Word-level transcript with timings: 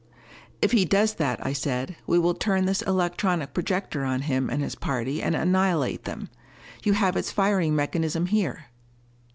"If 0.63 0.71
he 0.71 0.83
does 0.83 1.13
that," 1.21 1.45
I 1.45 1.53
said, 1.53 1.95
"we 2.07 2.17
will 2.17 2.33
turn 2.33 2.65
this 2.65 2.81
electronic 2.81 3.53
projector 3.53 4.03
on 4.03 4.21
him 4.21 4.49
and 4.49 4.63
his 4.63 4.73
party 4.73 5.21
and 5.21 5.35
annihilate 5.35 6.05
them. 6.05 6.27
You 6.83 6.93
have 6.93 7.15
its 7.15 7.31
firing 7.31 7.75
mechanism 7.75 8.25
here." 8.25 8.65